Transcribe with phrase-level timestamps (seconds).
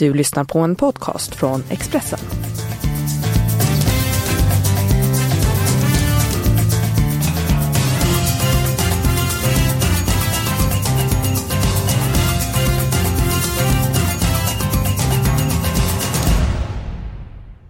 [0.00, 2.18] Du lyssnar på en podcast från Expressen.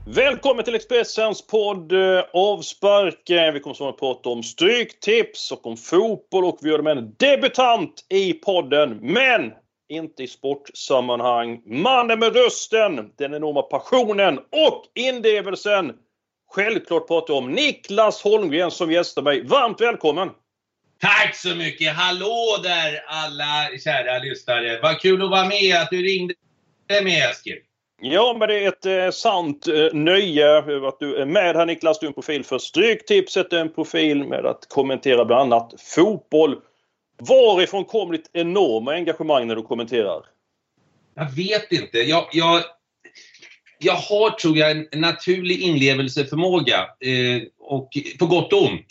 [0.07, 3.23] Välkommen till Expressens podd eh, Avspark.
[3.55, 7.15] Vi kommer att prata om stryktips och om fotboll och vi gör det med en
[7.19, 8.99] debutant i podden.
[9.03, 9.53] Men
[9.91, 11.63] inte i sportsammanhang.
[11.67, 15.93] Mannen med rösten, den enorma passionen och inlevelsen.
[16.53, 19.47] Självklart pratar jag om Niklas Holmgren som gästar mig.
[19.47, 20.31] Varmt välkommen!
[21.01, 21.97] Tack så mycket!
[21.97, 24.81] Hallå där alla kära lyssnare!
[24.83, 26.35] Vad kul att vara med, att du ringde
[27.03, 27.59] med Eskil.
[28.03, 31.99] Ja, men det är ett eh, sant eh, nöje att du är med här Niklas.
[31.99, 36.57] Du är en profil för Stryktipset, en profil med att kommentera bland annat fotboll.
[37.21, 40.23] Varifrån kommer ditt enorma engagemang när du kommenterar?
[41.15, 41.99] Jag vet inte.
[41.99, 42.63] Jag, jag,
[43.79, 46.79] jag har, tror jag, en naturlig inlevelseförmåga.
[46.79, 48.87] Eh, och på gott och ont.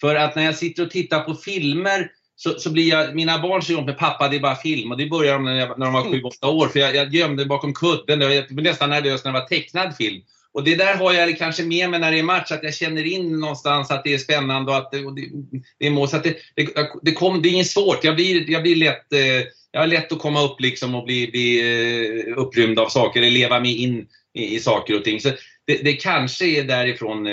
[0.00, 3.62] För att när jag sitter och tittar på filmer så, så blir jag, mina barn
[3.62, 5.92] säger med pappa det är bara film och det började de när, jag, när de
[5.92, 8.20] var 7-8 år för jag, jag gömde bakom kudden.
[8.20, 10.22] Jag blev nästan nervös när det var tecknad film.
[10.52, 13.04] Och det där har jag kanske med mig när det är match, att jag känner
[13.04, 15.22] in någonstans att det är spännande och att det, och det,
[15.78, 16.08] det är mål.
[16.08, 18.04] Så att det, det, det, kom, det är inget svårt.
[18.04, 21.30] Jag blir, jag blir lätt, eh, jag har lätt att komma upp liksom och bli,
[21.30, 21.60] bli
[22.28, 25.20] eh, upprymd av saker, eller leva mig in i, i saker och ting.
[25.20, 25.30] Så
[25.66, 27.32] det, det kanske är därifrån, eh,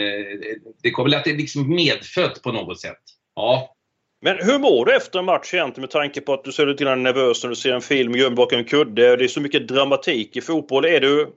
[0.84, 3.02] det kommer väl att det är liksom medfött på något sätt.
[3.36, 3.77] Ja,
[4.22, 6.84] men hur mår du efter en match egentligen med tanke på att du ser lite
[6.84, 9.16] grann nervös när du ser en film gömd bakom en kudde?
[9.16, 10.86] Det är så mycket dramatik i fotboll.
[10.86, 11.28] Är du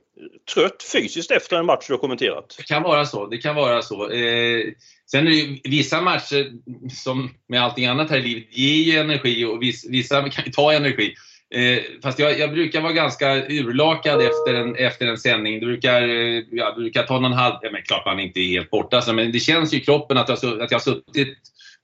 [0.54, 2.54] trött fysiskt efter en match du har kommenterat?
[2.58, 3.26] Det kan vara så.
[3.26, 4.10] Det kan vara så.
[4.10, 4.64] Eh,
[5.10, 6.52] sen är det ju vissa matcher,
[6.94, 10.72] som med allting annat här i livet, ger ju energi och vissa kan ju ta
[10.72, 11.14] energi.
[11.54, 15.60] Eh, fast jag, jag brukar vara ganska urlakad efter en, efter en sändning.
[15.60, 17.54] Det brukar, eh, jag brukar ta någon halv...
[17.62, 20.18] Ja, men klart man inte är helt borta, alltså, men det känns ju i kroppen
[20.18, 21.38] att jag, att jag har suttit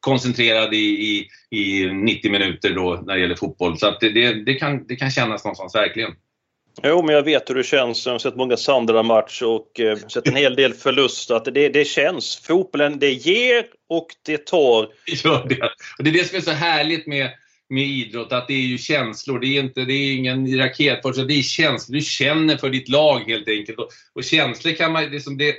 [0.07, 3.79] koncentrerad i, i, i 90 minuter då när det gäller fotboll.
[3.79, 6.11] Så att det, det, det, kan, det kan kännas någonstans verkligen.
[6.83, 8.07] Jo, men jag vet hur det känns.
[8.07, 11.35] Jag har sett många Sandra-match och eh, sett en hel del förluster.
[11.35, 12.37] Att det, det känns.
[12.37, 14.89] Fotbollen, det ger och det tar.
[15.25, 15.71] gör det.
[15.99, 17.31] Det är det som är så härligt med,
[17.69, 19.41] med idrott, att det är ju känslor.
[19.41, 21.97] Det är, inte, det är ingen raketfart, det är känslor.
[21.97, 23.79] Du känner för ditt lag helt enkelt.
[23.79, 25.11] Och, och känslor kan man...
[25.11, 25.57] Det är, som det,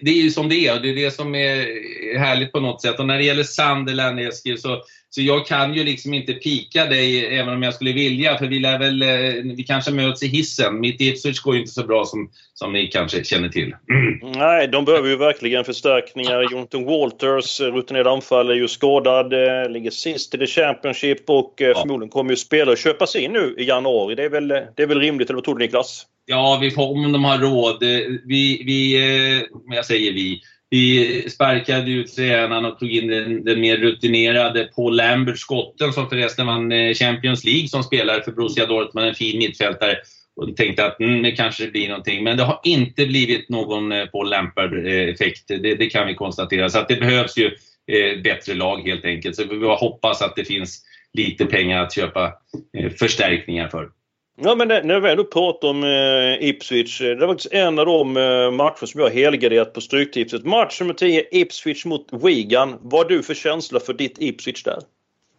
[0.00, 2.82] det är ju som det är och det är det som är härligt på något
[2.82, 2.98] sätt.
[2.98, 4.82] Och när det gäller Sunderland, Eskil, så,
[5.18, 8.58] så jag kan ju liksom inte pika dig även om jag skulle vilja, för vi
[8.58, 9.02] lär väl...
[9.02, 10.80] eh, Vi kanske möts i hissen.
[10.80, 13.74] Mitt Ipswich går ju inte så bra som, som ni kanske känner till.
[14.22, 16.52] Nej, de behöver ju verkligen förstärkningar.
[16.52, 19.32] Jonathan Walters, eh, rutinerad anfallare, är ju skadad.
[19.32, 23.54] eh, Ligger sist i the Championship och eh, förmodligen kommer ju spelare köpas in nu
[23.58, 24.14] i januari.
[24.14, 26.06] Det är väl, det är väl rimligt, eller vad tror du Niklas?
[26.26, 27.82] Ja, vi får, om de har råd.
[28.24, 28.96] Vi, vi
[29.74, 30.40] jag säger vi,
[30.70, 36.08] vi sparkade ut tränaren och tog in den, den mer rutinerade Paul Lambert, skotten som
[36.08, 39.96] förresten vann eh, Champions League som spelare för Borussia Dortmund, en fin mittfältare.
[40.36, 42.24] Och tänkte att mm, det kanske blir någonting.
[42.24, 45.50] Men det har inte blivit någon eh, Paul Lampard-effekt.
[45.50, 46.68] Eh, det, det kan vi konstatera.
[46.68, 47.46] Så att det behövs ju
[47.92, 49.36] eh, bättre lag helt enkelt.
[49.36, 52.32] Så vi bara hoppas att det finns lite pengar att köpa
[52.78, 53.88] eh, förstärkningar för.
[54.40, 57.00] Ja, men när vi ändå pratar om eh, Ipswich.
[57.00, 60.44] Eh, det var faktiskt en av de eh, matcher som jag helgarderat på Stryktipset.
[60.44, 62.78] Match nummer 10, Ipswich mot Wigan.
[62.80, 64.78] Vad har du för känsla för ditt Ipswich där?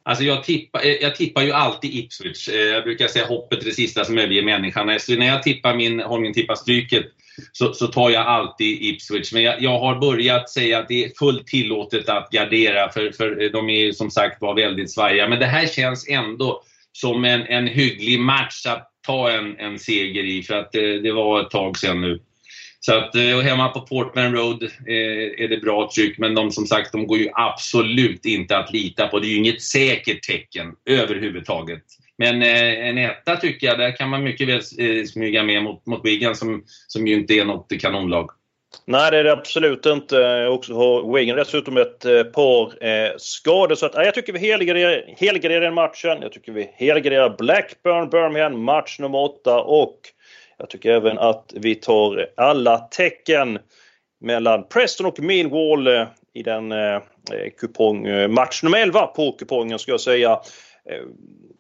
[0.04, 2.50] Alltså jag tippar, eh, jag tippar ju alltid Ipswich.
[2.50, 5.00] Eh, jag brukar säga hoppet är det sista som överger människan.
[5.00, 7.06] Så när jag tippar min Holmgren tippar stryket
[7.52, 9.34] så, så tar jag alltid Ipswich.
[9.34, 13.50] Men jag, jag har börjat säga att det är fullt tillåtet att gardera för, för
[13.50, 15.28] de är ju som sagt var väldigt svajiga.
[15.28, 20.24] Men det här känns ändå som en, en hygglig match att ta en, en seger
[20.24, 22.20] i för att eh, det var ett tag sedan nu.
[22.80, 26.52] Så att eh, och hemma på Portman Road eh, är det bra tryck men de
[26.52, 29.20] som sagt de går ju absolut inte att lita på.
[29.20, 31.84] Det är ju inget säkert tecken överhuvudtaget.
[32.18, 35.86] Men eh, en etta tycker jag, där kan man mycket väl eh, smyga med mot,
[35.86, 38.30] mot Wigan som, som ju inte är något kanonlag.
[38.92, 40.16] Nej, det är det absolut inte.
[40.16, 43.76] Jag Också har Wigan dessutom ett eh, par eh, skador.
[43.76, 46.18] Så att, jag tycker vi helgarderar, helgarderar den matchen.
[46.22, 50.00] Jag tycker vi helgarderar Blackburn, Birmingham, match nummer 8 och
[50.58, 53.60] jag tycker även att vi tar alla tecken
[54.22, 57.02] mellan Preston och Millwall eh, i den eh, eh
[57.58, 60.40] kupong, match nummer 11 på kupongen ska jag säga.
[60.90, 61.02] Eh,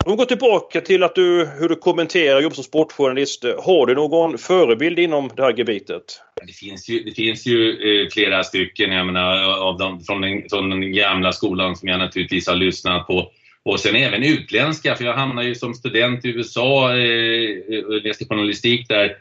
[0.06, 3.46] om vi går tillbaka till att du, hur du kommenterar jobb som sportjournalist.
[3.46, 6.22] Eh, har du någon förebild inom det här gebitet?
[6.48, 10.50] Det finns ju, det finns ju eh, flera stycken jag menar, av dem, från, den,
[10.50, 13.32] från den gamla skolan som jag naturligtvis har lyssnat på.
[13.64, 18.26] Och sen även utländska, för jag hamnade ju som student i USA eh, och läste
[18.26, 19.12] journalistik där eh,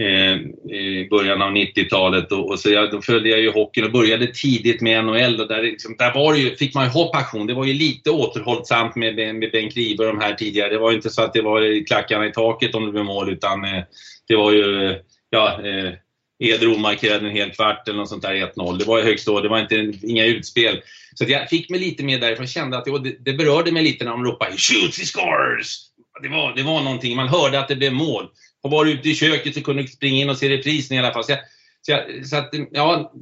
[0.00, 0.36] Eh,
[0.76, 4.26] i början av 90-talet och, och, så jag, då följde jag ju hockeyn och började
[4.26, 7.46] tidigt med NHL och där, liksom, där var ju, fick man ju ha passion.
[7.46, 10.68] Det var ju lite återhållsamt med, med Bengt Grive och de här tidigare.
[10.68, 13.30] Det var ju inte så att det var klackarna i taket om det blev mål
[13.30, 13.82] utan eh,
[14.28, 14.96] det var ju,
[15.30, 15.92] ja, eh,
[16.38, 18.78] Edro markerade en hel kvart eller något sånt där 1-0.
[18.78, 20.80] Det var ju högst då, det var inte, inga utspel.
[21.14, 24.10] Så jag fick mig lite mer därifrån, kände att det, det berörde mig lite när
[24.10, 25.90] de ropade “Shoots, he scores!”
[26.22, 28.28] det var, det var någonting, man hörde att det blev mål
[28.62, 31.12] har varit ute i köket så kunde du springa in och se reprisen i alla
[31.12, 31.24] fall.
[31.24, 31.40] Så, jag,
[31.82, 33.12] så, jag, så att, ja,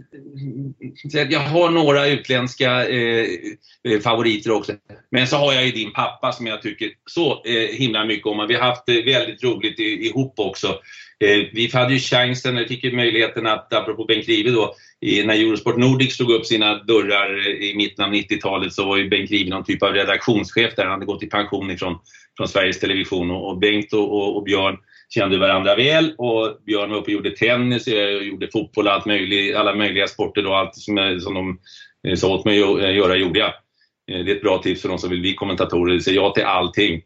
[1.11, 3.26] så jag har några utländska eh,
[3.88, 4.73] eh, favoriter också.
[5.11, 8.46] Men så har jag ju din pappa som jag tycker så eh, himla mycket om.
[8.49, 10.81] Vi har haft eh, väldigt roligt ihop också.
[11.20, 15.34] Eh, vi hade ju chansen, eller fick ju möjligheten att, apropå Bengt Grive då, när
[15.34, 19.31] Eurosport Nordic slog upp sina dörrar eh, i mitten av 90-talet så var ju Bengt
[19.31, 20.84] Grive någon typ av redaktionschef där.
[20.84, 21.99] Han hade gått i pension ifrån
[22.37, 24.76] från Sveriges Television och, och Bengt och, och, och, Björn
[25.14, 29.06] kände varandra väl och Björn var uppe och gjorde tennis, och gjorde fotboll och allt
[29.06, 31.58] möjligt, alla möjliga sporter då, allt som, som de
[32.08, 33.52] eh, sa åt mig att göra gjorde jag.
[34.06, 37.02] Det är ett bra tips för de som vill bli kommentatorer, säga ja till allting.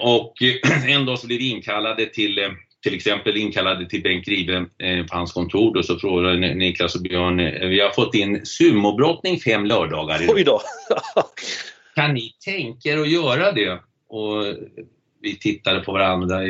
[0.00, 0.34] Och
[0.88, 2.38] en dag så blev vi inkallade till
[2.82, 7.02] till exempel inkallade till Bengt Grive eh, på hans kontor och så frågade Niklas och
[7.02, 10.60] Björn, eh, vi har fått in sumobrottning fem lördagar Oj då!
[11.94, 13.80] kan ni tänka er att göra det?
[14.08, 14.44] Och
[15.22, 16.46] vi tittade på varandra.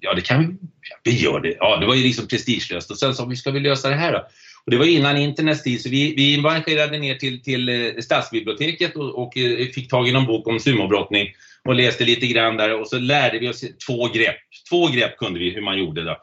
[0.00, 0.46] Ja, det kan vi.
[0.90, 1.56] Ja, vi gör det.
[1.58, 2.90] Ja, det var ju liksom prestigelöst.
[2.90, 4.28] Och sen sa vi, ska vi lösa det här då?
[4.64, 8.96] Och det var innan internets tid, så vi, vi marscherade ner till, till eh, stadsbiblioteket
[8.96, 11.28] och, och eh, fick tag i någon bok om sumobrottning
[11.64, 14.36] och läste lite grann där och så lärde vi oss två grepp.
[14.70, 16.16] Två grepp kunde vi hur man gjorde då.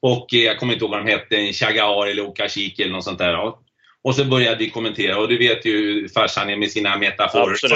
[0.00, 3.04] Och eh, jag kommer inte ihåg vad de hette, en Chagar eller Okashiki eller något
[3.04, 3.32] sånt där.
[3.32, 3.63] Ja.
[4.04, 7.54] Och så började vi kommentera och du vet ju farsan är med sina metaforer.
[7.54, 7.68] Så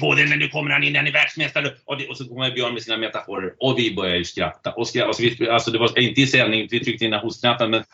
[0.00, 1.72] på det när du kommer han in, han är världsmästare.
[1.84, 4.70] Och, det, och så kommer Björn med sina metaforer och vi började ju skratta.
[4.72, 5.08] Och skratta.
[5.08, 7.84] Alltså, vi, alltså det var inte i sändning, vi tryckte in hostknappen men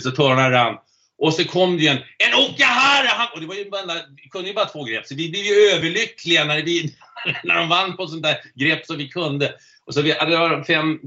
[0.00, 0.76] så tårarna rann.
[1.18, 3.28] Och så kom det ju en, en Okahara!
[3.34, 3.82] och det var ju bara,
[4.22, 6.94] vi kunde ju bara två grepp, så vi blev ju överlyckliga när, vi,
[7.44, 9.54] när de vann på sånt där grepp så vi kunde.
[9.86, 11.00] Och så vi, var fem,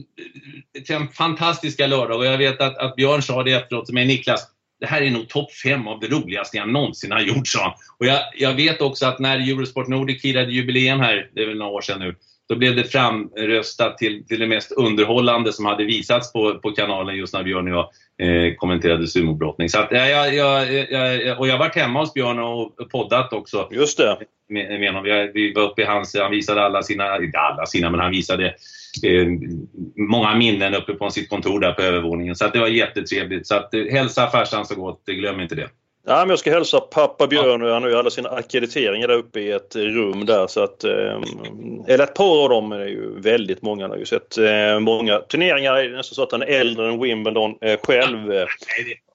[0.88, 4.48] fem fantastiska lördagar och jag vet att, att Björn sa det efteråt till mig, Niklas,
[4.80, 7.74] det här är nog topp fem av det roligaste jag någonsin har gjort, sa han.
[8.00, 11.58] Och jag, jag vet också att när Eurosport Nordic firade jubileum här, det är väl
[11.58, 12.16] några år sedan nu,
[12.50, 17.16] då blev det framröstat till, till det mest underhållande som hade visats på, på kanalen
[17.16, 17.88] just när Björn och
[18.18, 19.70] jag eh, kommenterade sumobrottning.
[19.70, 23.70] Så att, ja, jag, jag, jag, och jag varit hemma hos Björn och poddat också.
[23.72, 24.18] Just det.
[24.50, 25.04] Med, med honom.
[25.04, 28.12] Vi, vi var uppe i hans, han visade alla sina, inte alla sina, men han
[28.12, 28.46] visade
[29.04, 29.28] eh,
[29.96, 32.36] många minnen uppe på sitt kontor där på övervåningen.
[32.36, 33.48] Så att det var jättetrevligt.
[33.48, 35.70] Så att, eh, hälsa farsan så gott, glöm inte det.
[36.08, 39.16] Ja, men jag ska hälsa pappa Björn och han har ju alla sina akkrediteringar där
[39.16, 40.48] uppe i ett rum där.
[40.48, 41.22] Så att, eh,
[41.88, 43.84] eller ett par av dem är ju väldigt många.
[43.84, 45.74] Han har ju sett eh, många turneringar.
[45.74, 48.34] Det är nästan så att han är äldre än Wimbledon eh, själv.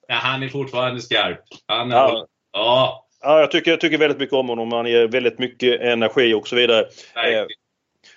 [0.07, 1.39] Ja, han är fortfarande skarp.
[1.67, 2.27] Han är, ja.
[2.51, 3.07] ja.
[3.23, 4.71] Ja, jag tycker, jag tycker väldigt mycket om honom.
[4.71, 6.85] Han ger väldigt mycket energi och så vidare.
[7.15, 7.47] Nej.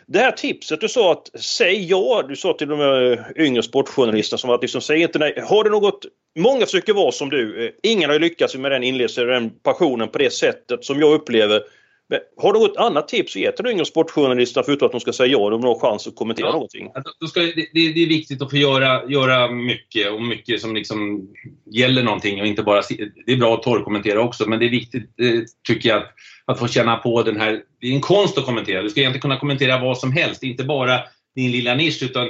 [0.06, 2.25] Det här tipset du sa att säg ja.
[2.29, 5.45] Du sa till de yngre sportjournalisterna som att liksom säg inte nej.
[5.49, 6.06] Har du något
[6.39, 7.67] Många försöker vara som du.
[7.67, 11.62] Eh, ingen har lyckats med den inlevelsen den passionen på det sättet som jag upplever.
[12.09, 15.01] Men har du något annat tips att ge till de yngre sportjournalisterna förutom att de
[15.01, 16.91] ska säga ja de har chans att kommentera ja, någonting?
[17.29, 21.29] Ska, det, det, är viktigt att få göra, göra mycket och mycket som liksom
[21.70, 22.82] gäller någonting och inte bara...
[23.27, 26.15] Det är bra att torrkommentera också men det är viktigt eh, tycker jag att,
[26.46, 27.63] att få känna på den här...
[27.81, 28.82] Det är en konst att kommentera.
[28.82, 31.01] Du ska egentligen kunna kommentera vad som helst, inte bara
[31.34, 32.29] din lilla nisch utan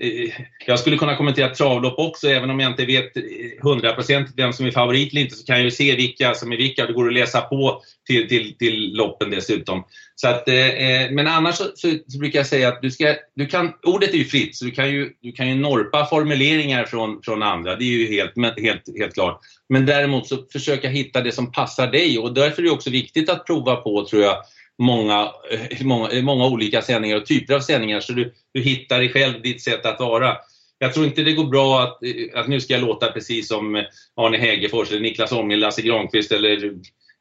[0.00, 0.30] Eh,
[0.66, 3.22] jag skulle kunna kommentera travlopp också, även om jag inte vet eh,
[3.62, 6.56] 100% vem som är favorit eller inte, så kan jag ju se vilka som är
[6.56, 6.86] vilka.
[6.86, 9.84] Det går att läsa på till, till, till loppen dessutom.
[10.14, 13.14] Så att, eh, eh, men annars så, så, så, brukar jag säga att du ska,
[13.36, 16.84] du kan, ordet är ju fritt, så du kan ju, du kan ju norpa formuleringar
[16.84, 17.76] från, från andra.
[17.76, 19.40] Det är ju helt, helt, helt klart.
[19.68, 23.30] Men däremot så försöka hitta det som passar dig och därför är det också viktigt
[23.30, 24.36] att prova på, tror jag,
[24.78, 28.98] många, eh, många, eh, många olika sändningar och typer av sändningar så du, du hittar
[28.98, 30.36] dig själv, ditt sätt att vara.
[30.78, 33.84] Jag tror inte det går bra att, eh, att nu ska jag låta precis som
[34.16, 36.64] Arne Hägerfors eller Niklas Ångel, Lasse Granqvist eller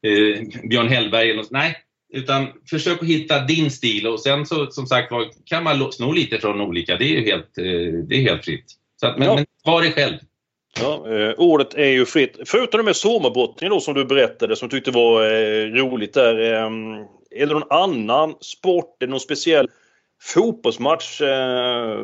[0.07, 1.29] eh, Björn Hellberg.
[1.29, 1.51] Eller något.
[1.51, 1.75] Nej,
[2.13, 5.11] utan försök att hitta din stil och sen så som sagt
[5.45, 6.97] kan man sno lite från olika.
[6.97, 7.55] Det är ju helt,
[8.09, 8.65] det är helt fritt.
[8.99, 9.35] Så att, men, ja.
[9.35, 10.17] men var dig själv.
[10.79, 12.37] Ja, eh, ordet är ju fritt.
[12.45, 16.53] Förutom det med somarbrottningen då som du berättade som du tyckte var eh, roligt där.
[16.53, 16.69] Eh,
[17.35, 19.67] är det någon annan sport, eller någon speciell
[20.21, 21.97] fotbollsmatch eh,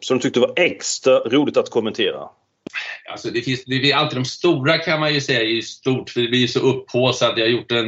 [0.00, 2.28] som du tyckte var extra roligt att kommentera?
[3.10, 6.20] Alltså det finns, det är alltid de stora kan man ju säga är stort för
[6.20, 7.32] det blir så upphaussat.
[7.36, 7.86] Jag har gjort en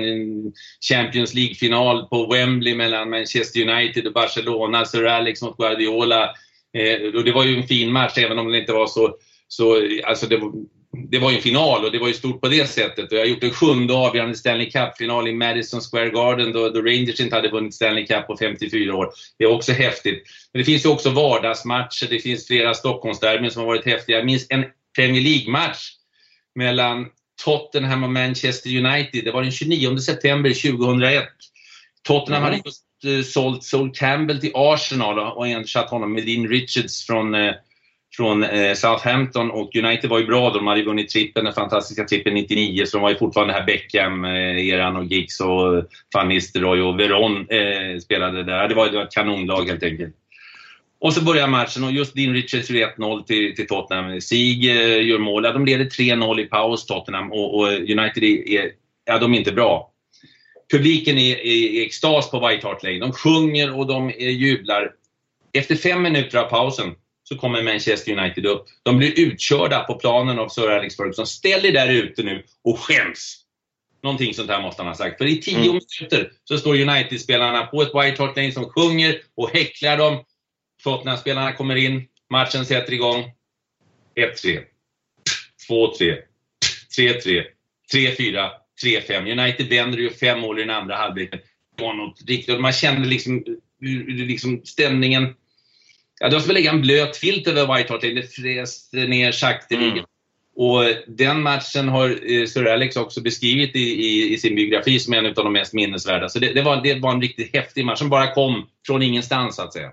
[0.88, 6.24] Champions League-final på Wembley mellan Manchester United och Barcelona, Sir Alex mot Guardiola.
[6.74, 9.16] Eh, och det var ju en fin match även om det inte var så,
[9.48, 10.40] så alltså det,
[10.92, 13.12] det var ju en final och det var ju stort på det sättet.
[13.12, 16.80] Och jag har gjort en sjunde avgörande Stanley Cup-final i Madison Square Garden då, då,
[16.80, 19.11] Rangers inte hade vunnit Stanley Cup på 54 år.
[19.38, 20.23] Det är också häftigt.
[20.52, 24.16] Men det finns ju också vardagsmatcher, det finns flera Stockholmsderbyn som har varit häftiga.
[24.16, 24.64] Jag minns en
[24.97, 25.90] Premier League-match
[26.54, 27.07] mellan
[27.45, 29.25] Tottenham och Manchester United.
[29.25, 31.25] Det var den 29 september 2001.
[32.02, 32.52] Tottenham mm.
[32.52, 37.35] hade just uh, sålt Sol Campbell till Arsenal och ersatt honom med Dean Richards från
[37.35, 37.54] uh,
[38.16, 40.50] från eh, Southampton och United var ju bra.
[40.50, 43.66] De hade ju vunnit trippen, den fantastiska trippen 99 så de var ju fortfarande här
[43.66, 45.84] Beckham-eran eh, och Giggs och
[46.14, 48.68] Van Nistelrooy och Veron eh, spelade där.
[48.68, 50.14] Det var, det var ett kanonlag helt enkelt.
[51.00, 54.20] Och så börjar matchen och just Dean Richards 1-0 till, till Tottenham.
[54.20, 55.44] Sieg eh, gör mål.
[55.44, 58.70] Ja, de leder 3-0 i paus, Tottenham, och, och United är, är,
[59.04, 59.90] ja, de är inte bra.
[60.72, 62.98] Publiken är i extas på White Hart Lane.
[62.98, 64.90] De sjunger och de eh, jublar.
[65.52, 66.94] Efter fem minuter av pausen
[67.28, 68.66] så kommer Manchester United upp.
[68.82, 71.26] De blir utkörda på planen av Sir Alex Ferguson.
[71.26, 73.44] Ställ er där ute nu och skäms!
[74.02, 75.18] Någonting sånt här måste han ha sagt.
[75.18, 75.66] För i tio mm.
[76.00, 80.25] minuter så står United-spelarna på ett White Hart Lane som sjunger och häcklar dem.
[80.82, 83.25] Tottenham-spelarna kommer in, matchen sätter igång.
[84.16, 84.62] 1-3,
[85.68, 86.16] 2-3,
[86.99, 87.44] 3-3,
[87.94, 88.50] 3-4,
[88.85, 89.40] 3-5.
[89.40, 91.40] United vänder ju fem mål i den andra halvleken.
[92.58, 93.44] Man kände liksom,
[94.06, 95.35] liksom stämningen
[96.20, 98.14] Ja, de skulle lägga en blöt filt över White Hart Lane.
[98.14, 99.92] Det fräste ner sakteligen.
[99.92, 100.04] Mm.
[100.56, 105.14] Och den matchen har eh, Sir Alex också beskrivit i, i, i, sin biografi som
[105.14, 106.28] en av de mest minnesvärda.
[106.28, 109.56] Så det, det, var, det var en riktigt häftig match som bara kom från ingenstans
[109.56, 109.90] så att säga.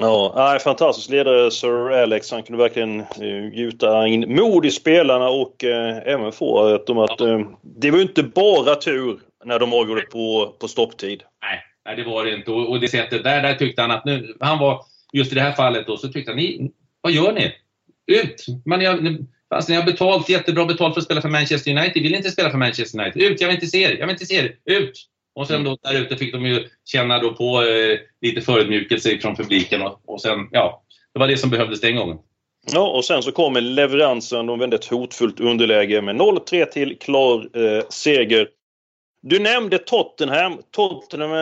[0.00, 2.30] Ja, fantastisk ledare Sir Alex.
[2.30, 7.20] Han kunde verkligen uh, gjuta in mod i spelarna och uh, även få dem att...
[7.20, 11.22] Uh, det var ju inte bara tur när de avgjorde på, på stopptid.
[11.42, 12.50] Nej, nej, det var det inte.
[12.50, 14.36] Och, och det sättet där, där tyckte han att nu...
[14.40, 17.52] Han var just i det här fallet då, så tyckte han, ni, vad gör ni?
[18.06, 18.46] Ut!
[18.64, 22.02] Men jag, alltså, ni har betalt, jättebra betalt för att spela för Manchester United.
[22.02, 23.22] Vill inte spela för Manchester United?
[23.22, 23.40] Ut!
[23.40, 23.96] Jag vill inte se er!
[23.98, 24.54] Jag vill inte se er!
[24.64, 25.08] Ut!
[25.34, 29.36] Och sen då där ute fick de ju känna då på eh, lite förödmjukelse från
[29.36, 30.82] publiken och, och sen, ja,
[31.14, 32.18] det var det som behövdes den gången.
[32.72, 34.46] Ja, och sen så kommer leveransen.
[34.46, 38.48] De vände ett hotfullt underläge med 0-3 till klar eh, seger.
[39.22, 40.58] Du nämnde Tottenham.
[40.70, 41.32] Tottenham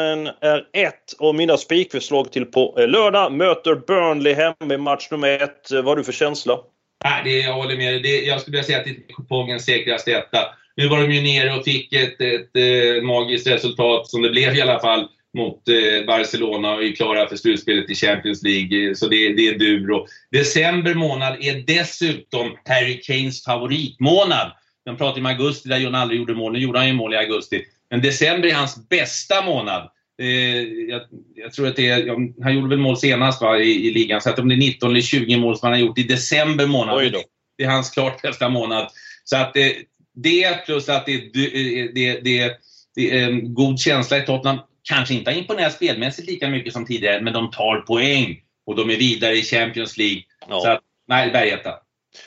[0.41, 3.33] är ett av mina spikförslag till på eh, lördag.
[3.33, 5.71] Möter Burnley hemma i match nummer ett.
[5.71, 6.59] Eh, vad har du för känsla?
[7.05, 8.27] Nej, det, jag håller med dig.
[8.27, 10.39] Jag skulle vilja säga att det är kupongens säkraste etta.
[10.77, 14.57] Nu var de ju nere och fick ett, ett, ett, magiskt resultat, som det blev
[14.57, 18.95] i alla fall, mot eh, Barcelona och är klara för slutspelet i Champions League.
[18.95, 20.07] Så det, det är dur.
[20.31, 24.53] December månad är dessutom Harry Kanes favoritmånad.
[24.87, 26.53] De pratar om augusti där John aldrig gjorde mål.
[26.53, 27.65] Nu gjorde han ju mål i augusti.
[27.91, 29.91] Men december är hans bästa månad.
[30.23, 31.03] Eh, jag,
[31.35, 32.07] jag, tror att det är,
[32.43, 34.91] han gjorde väl mål senast va, i, i ligan, så att om det är 19
[34.91, 37.15] eller 20 mål som han har gjort i december månad.
[37.59, 38.89] Det är hans klart bästa månad.
[39.25, 39.69] Så att eh,
[40.15, 41.49] det plus att det, det,
[41.95, 42.53] det, det,
[42.95, 44.59] det är en god känsla i Tottenham.
[44.83, 48.91] Kanske inte har imponerat spelmässigt lika mycket som tidigare, men de tar poäng och de
[48.91, 50.23] är vidare i Champions League.
[50.49, 50.61] Ja.
[50.61, 51.75] Så att, nej, bergetta.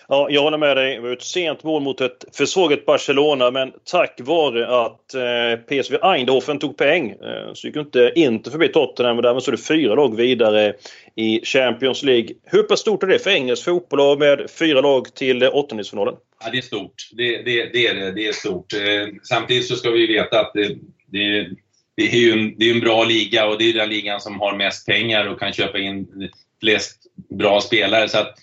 [0.08, 0.96] Ja, jag håller med dig.
[0.96, 5.98] Det var ett sent mål mot ett försvagat Barcelona men tack vare att eh, PSV
[6.04, 9.64] Eindhoven tog poäng eh, så gick inte Inter förbi Tottenham och därmed så är det
[9.64, 10.74] fyra lag vidare
[11.16, 12.30] i Champions League.
[12.44, 16.16] Hur pass stort är det för engelsk fotboll med fyra lag till åttondelsfinalen?
[16.44, 17.10] Ja, det är stort.
[17.12, 18.12] Det, det, det, är det.
[18.12, 18.74] Det är stort.
[18.74, 20.68] Eh, samtidigt så ska vi veta att det,
[21.12, 21.50] det,
[21.96, 24.40] det är ju en, det är en bra liga och det är den ligan som
[24.40, 26.30] har mest pengar och kan köpa in
[26.60, 26.98] flest
[27.30, 28.10] bra spelare.
[28.10, 28.36] Så att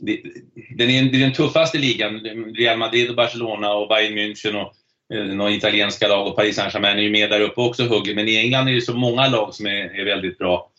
[0.00, 0.20] det,
[0.76, 2.20] den är, det är den tuffaste ligan.
[2.56, 4.72] Real Madrid och Barcelona och Bayern München och
[5.16, 8.14] eh, några italienska lag och Paris Saint-Germain är ju med där uppe också och hugger.
[8.14, 10.70] Men i England är det så många lag som är, är väldigt bra.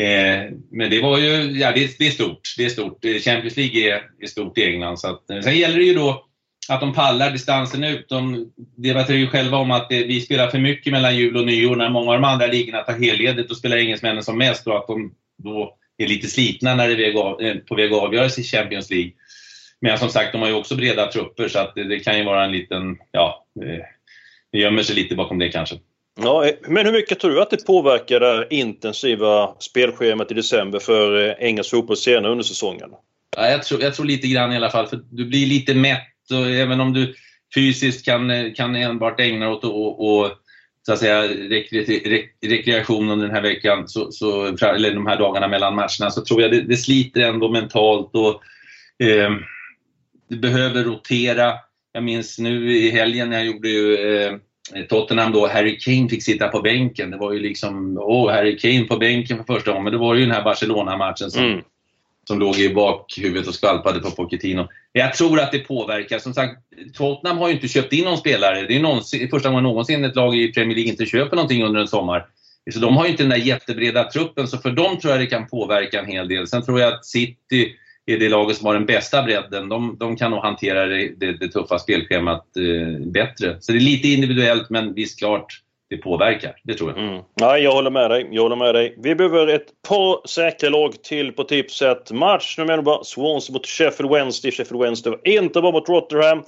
[0.00, 2.54] Eh, men det var ju, ja det, det, är stort.
[2.56, 3.04] Det är stort.
[3.04, 4.98] Eh, Champions League är, är stort i England.
[4.98, 6.24] Så att, eh, sen gäller det ju då
[6.68, 8.08] att de pallar distansen ut.
[8.08, 11.76] De debatterar ju själva om att eh, vi spelar för mycket mellan jul och nyår
[11.76, 14.86] när många av de andra ligorna tar helledigt och spelar engelsmännen som mest och att
[14.86, 19.12] de då är lite slitna när det är på väg att avgöras i Champions League.
[19.80, 22.24] Men som sagt, de har ju också breda trupper så att det, det kan ju
[22.24, 23.46] vara en liten, ja,
[24.52, 25.76] det gömmer sig lite bakom det kanske.
[26.20, 31.28] Ja, men hur mycket tror du att det påverkar det intensiva spelschemat i december för
[31.28, 32.90] eh, engelsk fotboll senare under säsongen?
[33.36, 36.30] Ja, jag, tror, jag tror lite grann i alla fall, för du blir lite mätt
[36.30, 37.14] och även om du
[37.54, 40.43] fysiskt kan, kan enbart ägna dig åt att
[40.86, 41.84] så att säga, rekre,
[42.46, 46.42] rekreation under den här veckan, så, så, eller de här dagarna mellan matcherna, så tror
[46.42, 48.10] jag det, det sliter ändå mentalt.
[48.14, 48.42] Och,
[49.06, 49.30] eh,
[50.28, 51.52] du behöver rotera.
[51.92, 54.36] Jag minns nu i helgen när jag gjorde ju eh,
[54.88, 57.10] Tottenham då, Harry Kane fick sitta på bänken.
[57.10, 59.84] Det var ju liksom, åh, Harry Kane på bänken för första gången.
[59.84, 61.60] Men det var ju den här Barcelona-matchen som, mm
[62.28, 64.68] som låg i bakhuvudet och skvalpade på Pochettino.
[64.92, 66.18] Jag tror att det påverkar.
[66.18, 66.58] Som sagt,
[66.94, 68.62] Tottenham har ju inte köpt in någon spelare.
[68.62, 71.80] Det är någonsin, första gången någonsin ett lag i Premier League inte köper någonting under
[71.80, 72.26] en sommar.
[72.72, 75.26] Så de har ju inte den där jättebreda truppen, så för dem tror jag det
[75.26, 76.46] kan påverka en hel del.
[76.46, 77.76] Sen tror jag att City
[78.06, 79.68] är det laget som har den bästa bredden.
[79.68, 83.56] De, de kan nog hantera det, det, det tuffa spelschemat eh, bättre.
[83.60, 85.60] Så det är lite individuellt, men visst klart
[85.96, 86.56] det påverkar.
[86.62, 86.98] Det tror jag.
[86.98, 87.22] Mm.
[87.40, 88.28] Nej, jag håller med dig.
[88.30, 88.94] Jag håller med dig.
[88.98, 92.10] Vi behöver ett par säkra lag till på tipset.
[92.10, 94.50] Match nummer 11, Swansea mot Sheffield Wednesday.
[94.50, 96.42] Sheffield Wednesday var inte bra mot Rotterdam.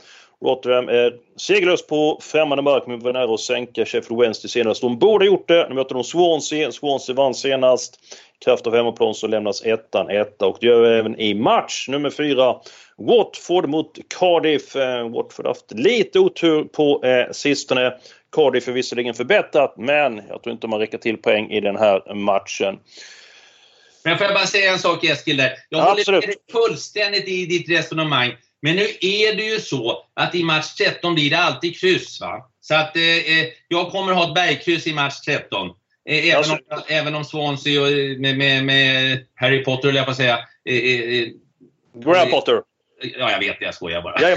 [0.45, 4.81] Rotterdam är segerlös på främmande mark men var nära att sänka Sheffield Wednesday senast.
[4.81, 5.67] De borde ha gjort det.
[5.69, 6.73] Nu möter de Swansea.
[6.73, 7.99] Swansea vann senast.
[8.45, 12.11] Kraft av hemmaplan så lämnas ettan etta och det gör vi även i match nummer
[12.11, 12.57] fyra.
[12.99, 14.77] Watford mot Cardiff.
[14.77, 17.93] Eh, Watford har haft lite otur på eh, sistone.
[18.37, 22.15] Cardiff är visserligen förbättrat men jag tror inte man räcker till poäng i den här
[22.15, 22.79] matchen.
[24.05, 25.53] Men får jag bara säga en sak Eskil där.
[25.69, 26.07] Jag Absolut.
[26.07, 28.37] håller med fullständigt i ditt resonemang.
[28.63, 32.21] Men nu är det ju så att i match 13 blir det alltid kryss.
[32.21, 32.51] Va?
[32.61, 35.69] Så att eh, eh jag kommer ha ett bergkryss i match 13.
[36.09, 40.05] Eh, även, om, även om Swansea och, eh, med, med, med Harry Potter, höll jag
[40.05, 40.39] på att säga.
[40.69, 41.29] Eh, eh,
[41.95, 42.63] Graham Potter.
[43.19, 43.65] Ja, jag vet det.
[43.65, 44.15] Jag skojar bara.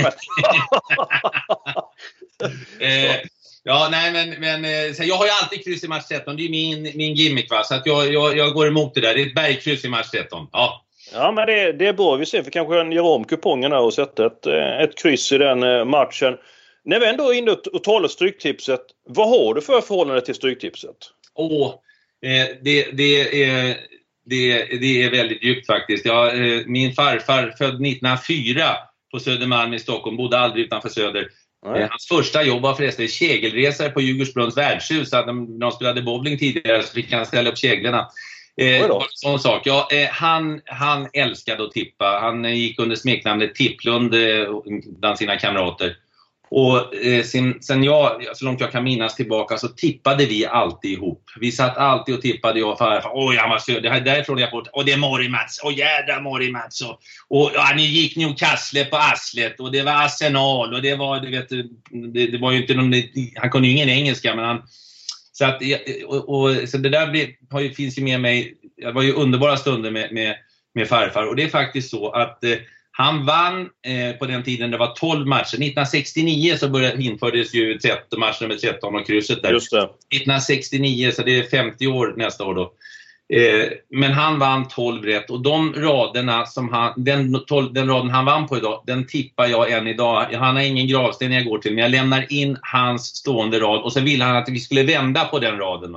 [2.79, 3.15] eh,
[3.69, 6.37] ja, nej men, men så jag har ju alltid kryss i match 13.
[6.37, 7.51] Det är min, min gimmick.
[7.51, 7.63] Va?
[7.63, 9.13] Så att jag, jag, jag går emot det där.
[9.13, 10.47] Det är ett bergkryss i match 13.
[10.51, 10.85] Ja.
[11.13, 12.15] Ja, men det, det är bra.
[12.15, 14.45] Vi ser, vi kanske kan göra om kupongerna och sätta ett,
[14.83, 16.37] ett kryss i den matchen.
[16.85, 20.95] När vi ändå är inne och talar Stryktipset, vad har du för förhållande till Stryktipset?
[21.35, 21.73] Åh,
[22.25, 23.77] eh, det, det, är,
[24.25, 26.05] det, det är väldigt djupt faktiskt.
[26.05, 28.63] Jag, eh, min farfar, född 1904
[29.11, 31.27] på Södermalm i Stockholm, bodde aldrig utanför Söder.
[31.65, 31.81] Nej.
[31.81, 35.11] Eh, hans första jobb var förresten kegelresare på Djurgårdsbrunns värdshus.
[35.11, 38.07] När de spelade bowling tidigare så fick han ställa upp keglarna.
[38.57, 39.61] Eh, sån sak.
[39.65, 42.19] Ja, eh, han, han älskade att tippa.
[42.21, 44.47] Han gick under smeknamnet Tipplund eh,
[44.99, 45.95] bland sina kamrater.
[46.51, 50.91] Och eh, sen, sen jag, så långt jag kan minnas tillbaka, så tippade vi alltid
[50.91, 51.23] ihop.
[51.39, 53.11] Vi satt alltid och tippade, jag och farfar.
[53.13, 53.83] Oj, han var söd.
[53.83, 54.67] Det här därifrån jag fått.
[54.67, 55.59] Och det är Mori-Mats.
[55.63, 56.81] Och jädra Mori-Mats.
[56.81, 59.59] Och, och ja, ni gick Newcastle på arslet.
[59.59, 60.73] Och det var Arsenal.
[60.73, 61.49] Och det var, du vet,
[62.13, 62.93] det, det var ju inte någon,
[63.35, 64.61] Han kunde ju ingen engelska, men han...
[65.31, 65.61] Så, att,
[66.07, 68.55] och, och, så det där blir, har ju, finns ju med mig.
[68.77, 70.35] Det var ju underbara stunder med, med,
[70.73, 71.27] med farfar.
[71.27, 72.57] Och det är faktiskt så att eh,
[72.99, 75.55] han vann eh, på den tiden det var 12 matcher.
[75.55, 79.51] 1969 så började, infördes ju 13, match nummer 13 och krysset där.
[79.51, 79.77] Just det.
[79.77, 82.73] 1969, så det är 50 år nästa år då.
[83.33, 88.09] Eh, men han vann 12 rätt och de raderna som han, den, 12, den raden
[88.09, 90.33] han vann på idag, den tippar jag än idag.
[90.33, 93.93] Han har ingen gravsten jag går till, men jag lämnar in hans stående rad och
[93.93, 95.95] sen vill han att vi skulle vända på den raden.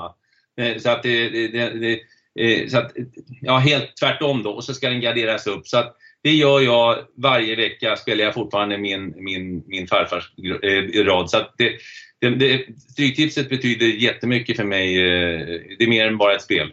[0.60, 2.00] Eh, så att det, det, det
[2.40, 2.92] eh, så att,
[3.40, 5.66] ja, helt tvärtom då och så ska den garderas upp.
[5.66, 10.24] Så att det gör jag varje vecka, spelar jag fortfarande min, min, min farfars
[10.62, 11.30] eh, rad.
[11.30, 11.72] Så det,
[12.20, 14.98] det, det, Stryktipset betyder jättemycket för mig.
[14.98, 16.72] Eh, det är mer än bara ett spel.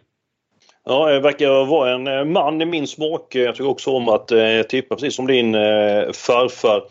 [0.86, 3.36] Ja, det verkar vara en eh, man i min smak.
[3.36, 6.84] Jag tycker också om att eh, tippa precis som din eh, farfar.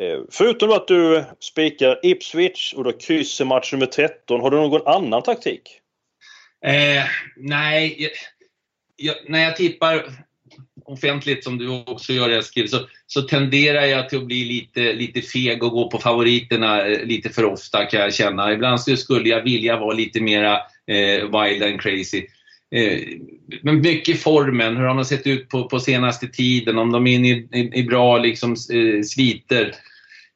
[0.00, 4.40] Eh, förutom att du spikar Ipswich och då kryss i match nummer 13.
[4.40, 5.62] Har du någon annan taktik?
[6.66, 7.04] Eh,
[7.36, 8.10] nej, jag,
[8.96, 10.04] jag, när jag tippar
[10.86, 15.22] offentligt som du också gör Eskil så, så tenderar jag till att bli lite, lite
[15.22, 18.52] feg och gå på favoriterna eh, lite för ofta kan jag känna.
[18.52, 20.54] Ibland så skulle jag vilja vara lite mera
[20.86, 22.26] eh, wild and crazy.
[22.74, 23.00] Eh,
[23.62, 27.14] men mycket formen, hur har de sett ut på, på senaste tiden, om de är
[27.14, 29.66] inne i, i, i bra liksom, eh, sviter.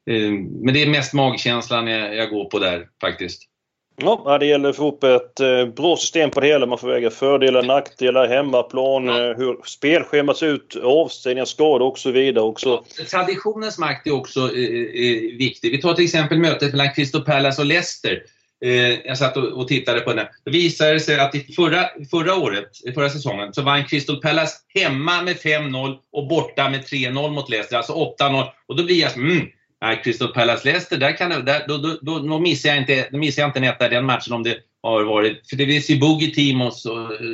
[0.09, 0.31] Eh,
[0.63, 3.50] men det är mest magkänslan jag, jag går på där faktiskt.
[3.95, 6.65] Ja, det gäller att få upp ett eh, bra system på det hela.
[6.65, 9.09] Man får väga fördelar, nackdelar, hemmaplan.
[9.09, 12.43] Eh, hur spelschemat ser ut, avstängningar, skador och så vidare.
[12.45, 12.83] Också.
[13.11, 14.63] Traditionens makt är också eh,
[15.05, 15.71] eh, viktig.
[15.71, 18.23] Vi tar till exempel mötet mellan Crystal Palace och Leicester.
[18.65, 20.27] Eh, jag satt och, och, tittade på den.
[20.45, 25.21] Det visade sig att i förra, förra året, förra säsongen, så vann Crystal Palace hemma
[25.21, 28.45] med 5-0 och borta med 3-0 mot Leicester, alltså 8-0.
[28.67, 29.47] Och då blir jag så mm,
[29.81, 33.41] Nej, Crystal Palace-Leicester, där kan där, då, då, då, då, missar jag inte, då missar
[33.41, 35.49] jag inte en etta i den matchen om det har varit...
[35.49, 36.87] För det finns ju boogie-team hos,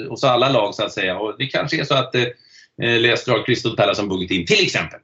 [0.10, 1.20] hos alla lag så att säga.
[1.20, 2.26] Och det kanske är så att eh,
[2.78, 5.00] Leicester har Crystal Palace som boogie-team, till exempel.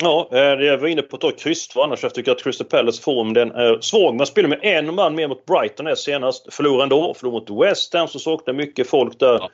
[0.00, 2.02] Ja, eh, jag var inne på att ta kryss annars.
[2.02, 4.14] Jag tycker att Crystal Palace form den är svag.
[4.14, 6.54] Man spelar med en man mer mot Brighton är senast.
[6.54, 7.14] Förlorade ändå.
[7.14, 9.38] Förlorade mot West Ham som saknar mycket folk där.
[9.40, 9.50] Ja.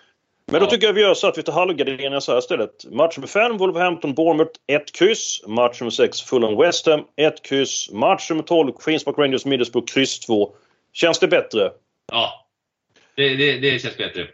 [0.51, 2.85] Men då tycker jag vi gör så att vi tar halvgarderingen så här istället.
[2.85, 5.43] Match nummer 5, Wolverhampton, Bournemouth, 1 kryss.
[5.47, 7.91] Match nummer 6, Fulham, West Ham, 1 kryss.
[7.93, 10.55] Match nummer 12, Queens Park Rangers, Middlesbrough, kryss 2.
[10.93, 11.71] Känns det bättre?
[12.13, 12.47] Ja,
[13.17, 14.29] det, det, det känns bättre.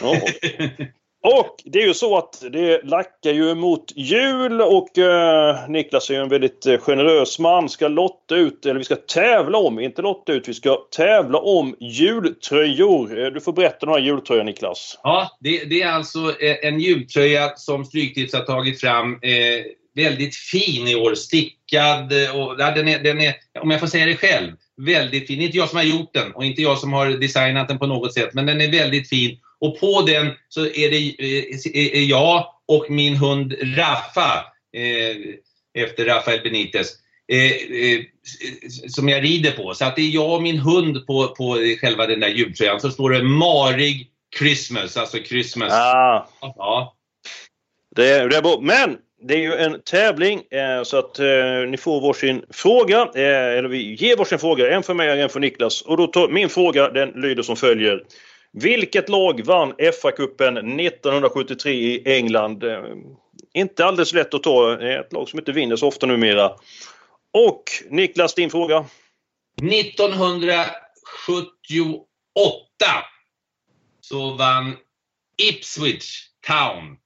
[0.00, 0.20] Ja.
[1.24, 6.14] Och det är ju så att det lackar ju mot jul och eh, Niklas är
[6.14, 7.68] ju en väldigt eh, generös man.
[7.68, 11.76] Ska lotta ut, eller vi ska tävla om, inte lotta ut, vi ska tävla om
[11.80, 13.24] jultröjor.
[13.24, 15.00] Eh, du får berätta om den här jultröjan Niklas.
[15.02, 19.12] Ja, det, det är alltså eh, en jultröja som Stryktips har tagit fram.
[19.12, 23.86] Eh, väldigt fin i år, stickad och ja, den är, den är, om jag får
[23.86, 25.40] säga det själv, väldigt fin.
[25.40, 28.14] Inte jag som har gjort den och inte jag som har designat den på något
[28.14, 29.38] sätt, men den är väldigt fin.
[29.58, 35.16] Och på den så är det är jag och min hund Raffa, eh,
[35.84, 36.92] efter Rafael Benitez,
[37.32, 38.00] eh, eh,
[38.88, 39.74] som jag rider på.
[39.74, 42.80] Så att det är jag och min hund på, på själva den där jultröjan.
[42.80, 45.72] Så står det Marig Christmas, alltså Christmas.
[45.72, 46.28] Ah.
[46.40, 46.96] Ja.
[47.96, 48.58] Det, det är bra.
[48.60, 51.26] Men det är ju en tävling eh, så att eh,
[51.68, 53.00] ni får varsin fråga.
[53.14, 54.74] Eh, eller vi ger varsin fråga.
[54.74, 55.82] En för mig och en för Niklas.
[55.82, 58.04] Och då tar, min fråga den lyder som följer.
[58.52, 62.64] Vilket lag vann FA-cupen 1973 i England?
[63.54, 64.82] Inte alldeles lätt att ta.
[64.82, 66.52] Ett lag som inte vinner så ofta numera.
[67.32, 68.84] Och Niklas, din fråga?
[69.62, 72.06] 1978
[74.00, 74.76] så vann
[75.36, 76.96] Ipswich Town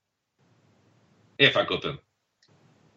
[1.53, 1.97] FA-cupen.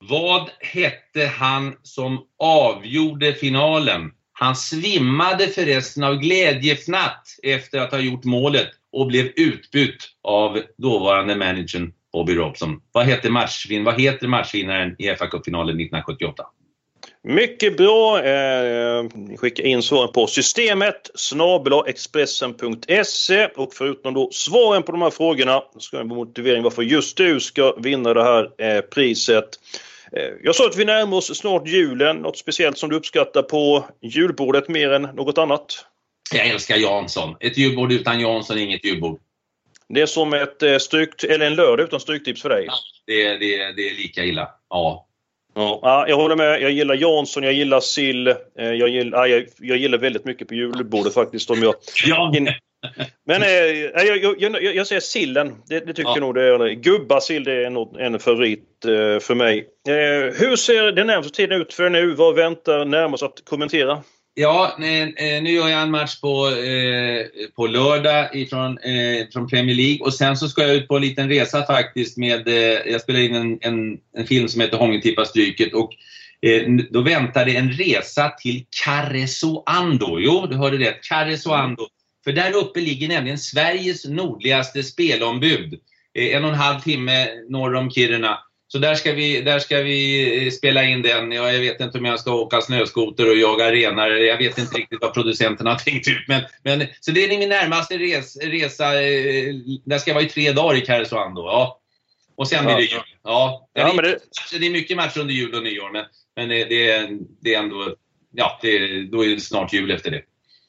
[0.09, 4.11] Vad hette han som avgjorde finalen?
[4.33, 11.37] Han svimmade förresten av glädjefnatt efter att ha gjort målet och blev utbytt av dåvarande
[11.37, 12.81] managern Bobby Robson.
[12.93, 16.45] Vad heter, matchvin vad heter matchvinnaren i fa Cup-finalen 1978?
[17.25, 18.25] Mycket bra.
[18.25, 19.05] Eh,
[19.38, 21.11] skicka in svaren på systemet
[21.87, 27.17] Expressen.se och förutom då svaren på de här frågorna ska jag en motivering varför just
[27.17, 29.49] du ska vinna det här eh, priset.
[30.16, 32.16] Eh, jag sa att vi närmar oss snart julen.
[32.16, 35.87] Något speciellt som du uppskattar på julbordet mer än något annat?
[36.35, 37.37] Jag älskar Jansson.
[37.40, 39.20] Ett julbord utan Jansson är inget julbord.
[39.88, 42.64] Det är som ett eh, strykt, eller en lördag utan stryktips för dig?
[42.66, 42.75] Ja,
[43.07, 44.48] det, det, det är lika illa.
[44.68, 45.09] Ja.
[45.55, 46.62] Ja, jag håller med.
[46.62, 48.29] Jag gillar Jansson, jag gillar sill.
[48.29, 51.51] Eh, jag gillar, jag, jag gillar väldigt mycket på julbordet faktiskt.
[51.51, 51.75] Om jag,
[52.07, 52.33] ja.
[53.27, 53.49] Men eh,
[54.07, 55.57] jag, jag, jag, säger sillen.
[55.68, 56.14] Det, det tycker ja.
[56.16, 56.71] jag nog det är.
[56.71, 59.59] Gubbasill det är nog en favorit eh, för mig.
[59.88, 62.14] Eh, hur ser den närmaste tiden ut för nu?
[62.14, 64.03] Vad väntar närmast att kommentera?
[64.35, 69.99] Ja, nu gör jag en match på, eh, på lördag ifrån, eh, från Premier League
[70.01, 73.21] och sen så ska jag ut på en liten resa faktiskt med, eh, jag spelar
[73.21, 75.90] in en, en, en film som heter Hångeltippa stryket och
[76.90, 80.18] då väntar det en resa till Karesuando.
[80.18, 81.03] Jo, du hörde rätt.
[81.03, 81.87] Karesuando
[82.25, 85.81] för där uppe ligger nämligen Sveriges nordligaste spelombud.
[86.15, 88.39] Eh, en och en halv timme norr om Kiruna.
[88.69, 91.33] Så där ska vi, där ska vi eh, spela in den.
[91.33, 94.11] Ja, jag vet inte om jag ska åka snöskoter och jaga renar.
[94.11, 96.29] Jag vet inte riktigt vad producenterna har tänkt ut.
[96.29, 99.03] Men, men, så det är min närmaste res, resa.
[99.03, 99.55] Eh,
[99.85, 101.41] där ska jag vara i tre dagar i Karesuando.
[101.41, 101.81] Ja.
[102.37, 103.01] Och sen blir det jul.
[103.25, 104.19] Ja, det, är, det...
[104.61, 105.91] det är mycket matcher under jul och nyår.
[105.93, 106.05] Men,
[106.37, 107.97] men det, är, det är ändå...
[108.35, 110.23] Ja, det, då är det snart jul efter det.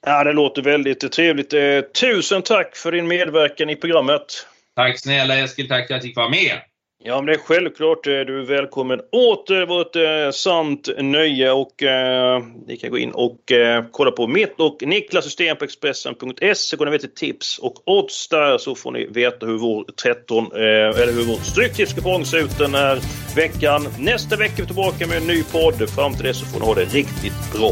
[0.06, 1.54] Ja, det låter väldigt trevligt.
[1.54, 4.48] Eh, tusen tack för din medverkan i programmet.
[4.76, 6.62] Tack snälla Eskil, tack för att jag fick vara med.
[7.06, 8.08] Ja, men det är självklart.
[8.08, 9.60] Eh, du är välkommen åter.
[9.60, 14.12] Det var ett eh, sant nöje och eh, ni kan gå in och eh, kolla
[14.12, 16.78] på mitt och Niklas system på Expressen.se.
[16.78, 20.62] Går ni veta tips och odds där så får ni veta hur vår 13 eh,
[20.62, 23.00] eller hur vår stryktipskupong ser ut den här
[23.36, 23.88] veckan.
[24.00, 25.89] Nästa vecka är vi tillbaka med en ny podd.
[25.89, 27.72] Fram till dess så får ni ha det riktigt bra.